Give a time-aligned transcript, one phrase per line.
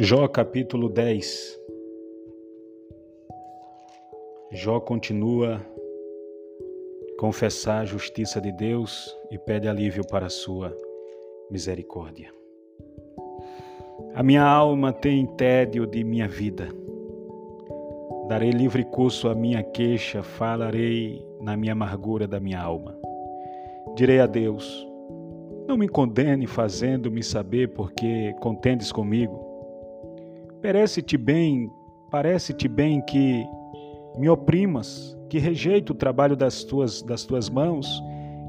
[0.00, 1.58] Jó capítulo 10
[4.52, 5.60] Jó continua
[7.16, 10.72] confessar a justiça de Deus e pede alívio para a sua
[11.50, 12.32] misericórdia.
[14.14, 16.68] A minha alma tem tédio de minha vida.
[18.28, 22.96] Darei livre curso à minha queixa, falarei na minha amargura da minha alma.
[23.96, 24.86] Direi a Deus:
[25.66, 29.47] Não me condene fazendo-me saber porque contendes comigo
[30.60, 31.70] Parece-te bem,
[32.10, 33.46] parece-te bem que
[34.18, 38.02] me oprimas, que rejeito o trabalho das tuas, das tuas mãos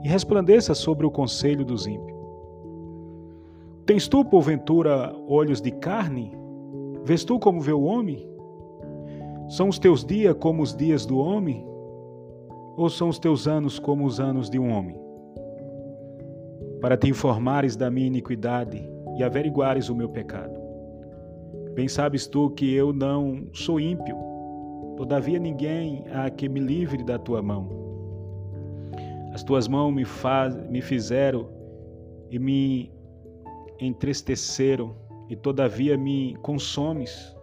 [0.04, 2.18] e resplandeça sobre o conselho dos ímpios.
[3.86, 6.36] Tens tu, porventura, olhos de carne?
[7.04, 8.28] Vês tu como vê o homem?
[9.48, 11.64] São os teus dias como os dias do homem?
[12.76, 15.00] Ou são os teus anos como os anos de um homem?
[16.82, 18.82] Para te informares da minha iniquidade
[19.18, 20.69] e averiguares o meu pecado.
[21.80, 24.18] Bem sabes tu que eu não sou ímpio,
[24.98, 27.70] todavia ninguém há que me livre da tua mão.
[29.34, 31.48] As tuas mãos me, faz, me fizeram
[32.30, 32.92] e me
[33.80, 34.94] entristeceram,
[35.30, 37.34] e todavia me consomes.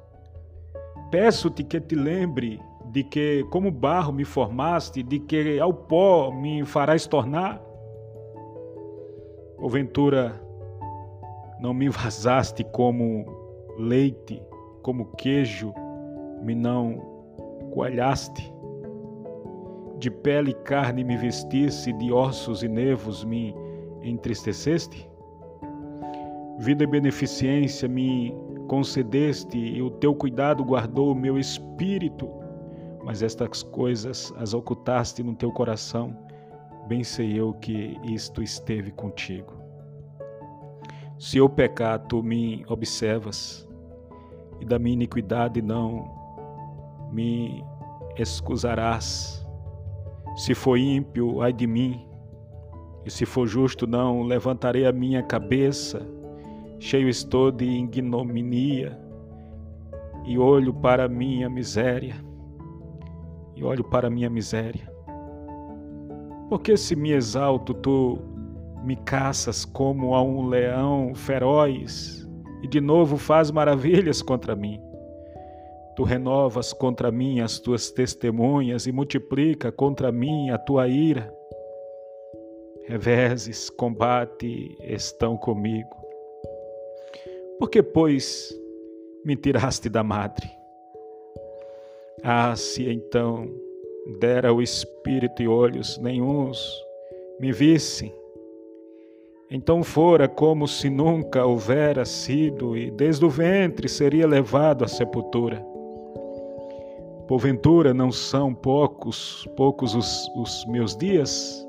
[1.11, 2.61] Peço-te que te lembre
[2.93, 7.59] de que, como barro me formaste, de que ao pó me farás tornar.
[9.57, 10.39] Porventura,
[11.59, 13.36] não me vazaste como
[13.79, 14.43] leite,
[14.83, 15.73] como queijo,
[16.43, 16.99] me não
[17.73, 18.53] coalhaste.
[19.99, 23.55] De pele e carne me vestisse, de ossos e nervos me
[24.03, 25.09] entristeceste?
[26.59, 28.35] Vida e beneficência me
[28.69, 32.29] concedeste, e o teu cuidado guardou o meu espírito,
[33.05, 36.17] mas estas coisas as ocultaste no teu coração,
[36.89, 39.66] bem sei eu que isto esteve contigo.
[41.19, 43.67] Se eu pecar, tu me observas,
[44.61, 46.05] e da minha iniquidade não
[47.11, 47.65] me
[48.17, 49.47] excusarás.
[50.37, 52.07] Se for ímpio, ai de mim,
[53.05, 56.07] e se for justo, não levantarei a minha cabeça.
[56.79, 59.01] Cheio estou de ignominia,
[60.27, 62.17] e olho para minha miséria,
[63.55, 64.93] e olho para minha miséria.
[66.51, 68.19] Porque se me exalto, tu
[68.87, 72.25] me caças como a um leão feroz,
[72.63, 74.81] e de novo faz maravilhas contra mim.
[75.97, 81.35] Tu renovas contra mim as tuas testemunhas e multiplica contra mim a tua ira.
[82.85, 85.97] Reveses, combate estão comigo.
[87.59, 88.55] Por que, pois,
[89.25, 90.49] me tiraste da madre?
[92.23, 93.51] Ah, se então
[94.21, 96.71] dera o espírito e olhos nenhuns
[97.41, 98.15] me vissem,
[99.51, 105.65] então fora como se nunca houvera sido, e desde o ventre seria levado à sepultura.
[107.29, 111.65] Porventura não são poucos, poucos os, os meus dias?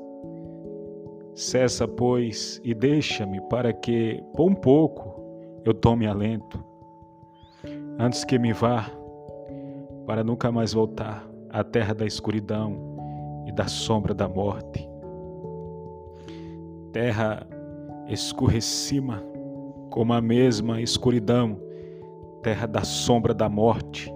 [1.34, 5.20] Cessa, pois, e deixa-me, para que, por um pouco,
[5.64, 6.64] eu tome alento,
[7.98, 8.90] antes que me vá,
[10.06, 14.88] para nunca mais voltar à terra da escuridão e da sombra da morte.
[16.92, 17.46] Terra
[18.08, 19.22] escurrecima
[19.90, 21.60] como a mesma escuridão,
[22.42, 24.12] terra da sombra da morte,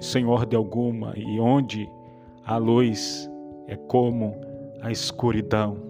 [0.00, 1.88] sem ordem alguma, e onde
[2.44, 3.30] a luz
[3.66, 4.34] é como
[4.80, 5.88] a escuridão.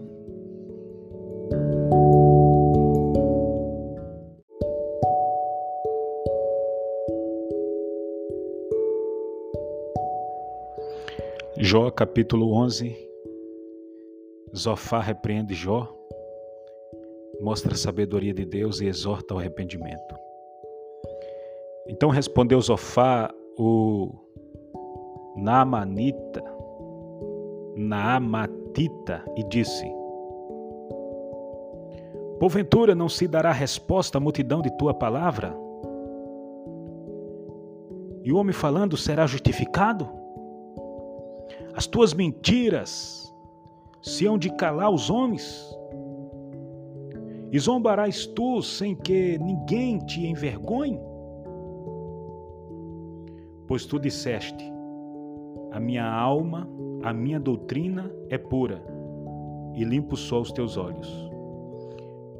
[11.59, 12.97] Jó capítulo 11
[14.57, 16.00] Zofá repreende Jó
[17.41, 20.15] mostra a sabedoria de Deus e exorta ao arrependimento.
[21.89, 24.12] Então respondeu Zofá, o
[25.37, 26.45] Naamanita,
[27.77, 29.91] Naamatita, e disse:
[32.38, 35.56] Porventura não se dará resposta à multidão de tua palavra?
[38.23, 40.09] E o homem falando será justificado?
[41.75, 43.35] As tuas mentiras
[44.03, 45.80] se hão de calar os homens?
[47.52, 51.00] E zombarás tu sem que ninguém te envergonhe?
[53.67, 54.64] Pois tu disseste:
[55.73, 56.69] A minha alma,
[57.02, 58.82] a minha doutrina é pura,
[59.75, 61.08] e limpo só os teus olhos.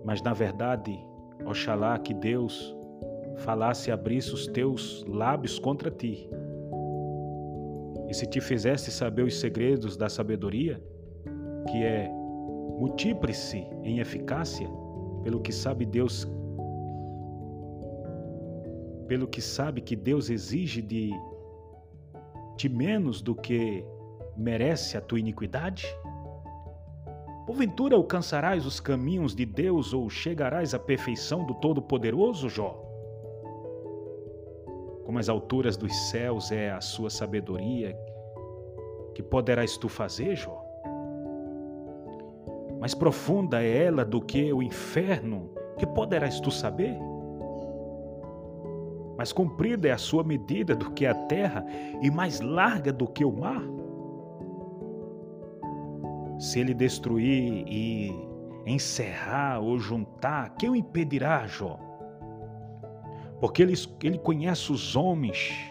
[0.05, 0.99] Mas na verdade,
[1.45, 2.77] oxalá que Deus
[3.39, 6.29] falasse e abrisse os teus lábios contra ti.
[8.09, 10.83] E se te fizesse saber os segredos da sabedoria,
[11.69, 12.09] que é
[12.79, 14.69] multíplice em eficácia,
[15.23, 16.27] pelo que sabe Deus,
[19.07, 21.11] pelo que sabe que Deus exige de
[22.57, 23.85] ti menos do que
[24.37, 25.87] merece a tua iniquidade?
[27.47, 32.81] Porventura alcançarás os caminhos de Deus ou chegarás à perfeição do Todo-Poderoso, Jó?
[35.05, 37.99] Como as alturas dos céus é a sua sabedoria,
[39.15, 40.70] que poderás tu fazer, Jó?
[42.81, 46.97] Mais profunda é ela do que o inferno, que poderás tu saber?
[49.19, 51.63] Mais comprida é a sua medida do que a terra
[52.01, 53.63] e mais larga do que o mar?
[56.39, 58.15] Se ele destruir e
[58.65, 61.79] encerrar ou juntar, quem o impedirá, Jó?
[63.39, 65.71] Porque ele, ele conhece os homens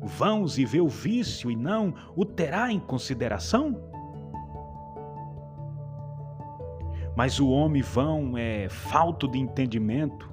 [0.00, 3.89] vãos e vê o vício e não o terá em consideração?
[7.20, 10.32] Mas o homem vão é falto de entendimento.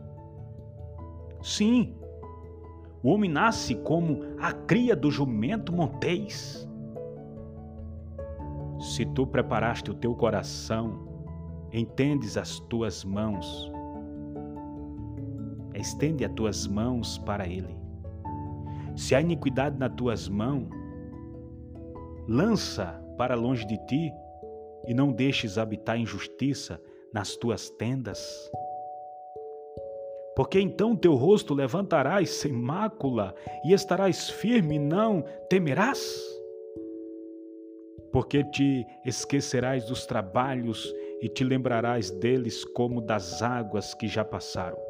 [1.43, 1.93] Sim,
[3.03, 6.65] o homem nasce como a cria do jumento montês.
[8.79, 11.09] Se tu preparaste o teu coração,
[11.73, 13.69] entendes as tuas mãos,
[15.75, 17.75] estende as tuas mãos para ele.
[18.95, 20.69] Se há iniquidade nas tuas mãos,
[22.29, 24.09] lança para longe de ti
[24.87, 26.81] e não deixes habitar injustiça
[27.13, 28.49] nas tuas tendas.
[30.35, 33.35] Porque então teu rosto levantarás sem mácula
[33.65, 35.99] e estarás firme e não temerás
[38.11, 40.91] porque te esquecerás dos trabalhos
[41.21, 44.86] e te lembrarás deles como das águas que já passaram.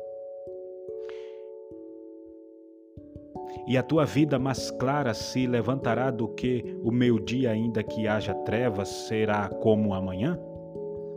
[3.65, 8.33] E a tua vida mais clara se levantará do que o meio-dia, ainda que haja
[8.33, 10.39] trevas, será como amanhã?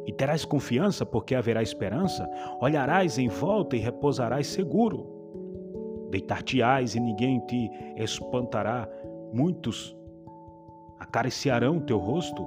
[0.07, 2.29] E terás confiança, porque haverá esperança?
[2.61, 5.07] Olharás em volta e repousarás seguro.
[6.11, 8.89] Deitar-te-ás e ninguém te espantará.
[9.33, 9.97] Muitos
[10.99, 12.47] acariciarão teu rosto,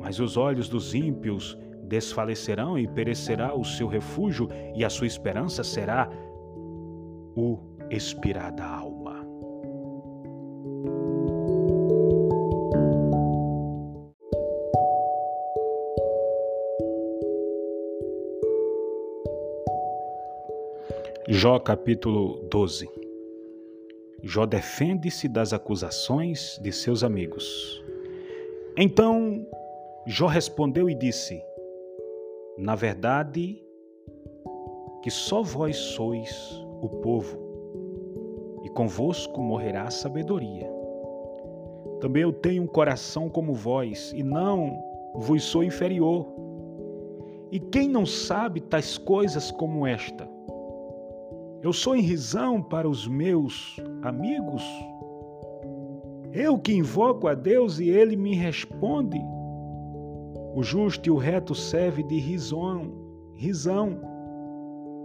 [0.00, 5.62] mas os olhos dos ímpios desfalecerão e perecerá o seu refúgio, e a sua esperança
[5.64, 6.08] será
[7.34, 7.58] o
[7.94, 9.22] expirar da alma.
[21.28, 22.88] Jó capítulo 12
[24.22, 27.84] Jó defende-se das acusações de seus amigos.
[28.76, 29.46] Então
[30.06, 31.42] Jó respondeu e disse:
[32.56, 33.62] Na verdade,
[35.02, 36.32] que só vós sois
[36.80, 37.41] o povo,
[38.72, 40.70] convosco morrerá a sabedoria.
[42.00, 44.76] Também eu tenho um coração como vós, e não
[45.14, 46.26] vos sou inferior.
[47.50, 50.28] E quem não sabe tais coisas como esta?
[51.62, 54.64] Eu sou em risão para os meus amigos?
[56.32, 59.20] Eu que invoco a Deus e ele me responde.
[60.54, 62.90] O justo e o reto serve de risão,
[63.34, 64.00] risão.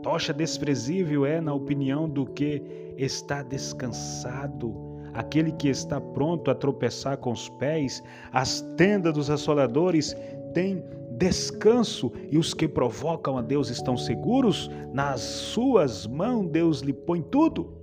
[0.02, 2.64] Tocha desprezível é, na opinião do que
[2.97, 4.73] está descansado,
[5.13, 10.15] aquele que está pronto a tropeçar com os pés, as tendas dos assoladores
[10.53, 10.83] têm
[11.17, 17.21] descanso e os que provocam a Deus estão seguros, nas suas mãos Deus lhe põe
[17.21, 17.73] tudo.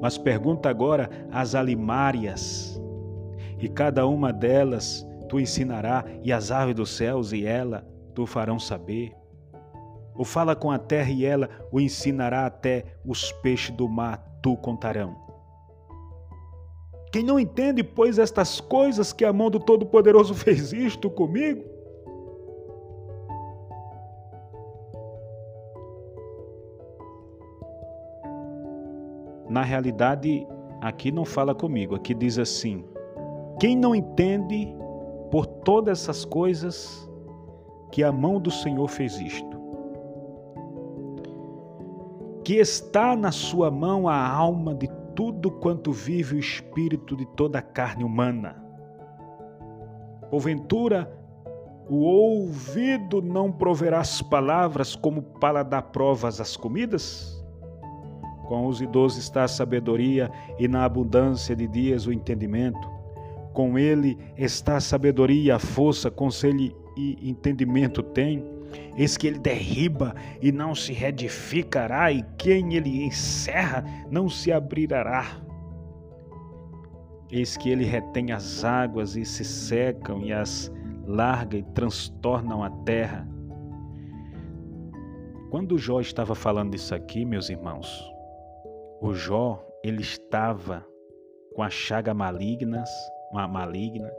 [0.00, 2.80] Mas pergunta agora às alimárias,
[3.58, 8.58] e cada uma delas tu ensinará, e as aves dos céus e ela tu farão
[8.58, 9.19] saber.
[10.14, 14.56] Ou fala com a terra e ela o ensinará até os peixes do mar tu
[14.56, 15.16] contarão.
[17.12, 21.64] Quem não entende, pois, estas coisas que a mão do Todo-Poderoso fez isto comigo?
[29.48, 30.46] Na realidade,
[30.80, 32.84] aqui não fala comigo, aqui diz assim:
[33.58, 34.72] quem não entende
[35.30, 37.10] por todas essas coisas
[37.90, 39.49] que a mão do Senhor fez isto?
[42.50, 47.60] Que está na sua mão a alma de tudo quanto vive o espírito de toda
[47.60, 48.60] a carne humana.
[50.32, 51.08] Porventura,
[51.88, 57.40] o ouvido não proverá as palavras como para dar provas às comidas?
[58.48, 60.28] Com os idosos está a sabedoria
[60.58, 62.90] e na abundância de dias o entendimento.
[63.52, 68.44] Com ele está a sabedoria a força, conselho e entendimento tem.
[68.96, 75.40] Eis que ele derriba e não se reedificará, e quem ele encerra não se abrirá.
[77.30, 80.70] Eis que ele retém as águas e se secam, e as
[81.06, 83.26] larga e transtornam a terra.
[85.50, 87.88] quando Jó estava falando isso aqui, meus irmãos,
[89.00, 90.86] o Jó, ele estava
[91.54, 92.88] com a chaga malignas,
[93.32, 94.10] uma maligna,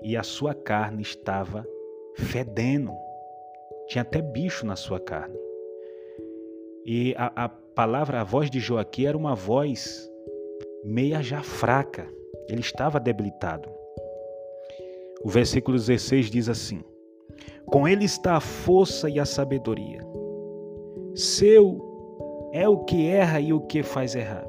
[0.00, 1.66] e a sua carne estava
[2.16, 2.92] fedendo.
[3.90, 5.36] Tinha até bicho na sua carne.
[6.86, 10.08] E a, a palavra, a voz de Jó aqui era uma voz
[10.84, 12.06] meia já fraca.
[12.48, 13.68] Ele estava debilitado.
[15.24, 16.84] O versículo 16 diz assim:
[17.66, 20.00] Com ele está a força e a sabedoria.
[21.16, 21.80] Seu
[22.52, 24.46] é o que erra e o que faz errar.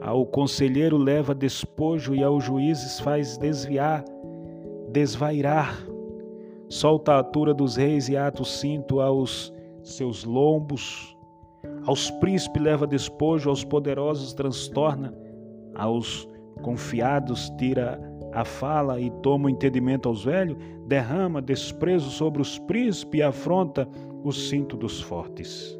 [0.00, 4.04] Ao conselheiro leva despojo e aos juízes faz desviar,
[4.92, 5.93] desvairar.
[6.74, 11.16] Solta a altura dos reis e ata o cinto aos seus lombos.
[11.86, 15.14] Aos príncipes leva despojo, aos poderosos transtorna,
[15.72, 16.28] aos
[16.62, 18.00] confiados tira
[18.32, 23.88] a fala e toma o entendimento aos velhos, derrama desprezo sobre os príncipes e afronta
[24.24, 25.78] o cinto dos fortes.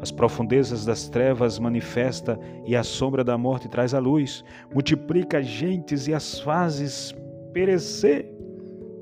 [0.00, 4.42] As profundezas das trevas manifesta e a sombra da morte traz a luz.
[4.72, 7.14] Multiplica gentes e as fazes
[7.52, 8.37] perecer.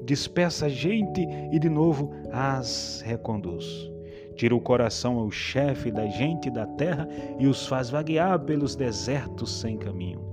[0.07, 3.91] Dispersa gente e de novo as reconduz.
[4.37, 7.09] Tira o coração ao chefe da gente da terra
[7.41, 10.25] e os faz vaguear pelos desertos sem caminho.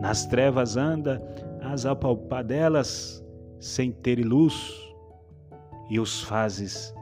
[0.00, 1.22] Nas trevas anda
[1.62, 3.24] as apalpadelas
[3.60, 4.74] sem ter luz
[5.88, 6.92] e os fazes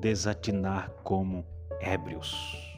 [0.00, 1.46] desatinar como
[1.80, 2.73] ébrios.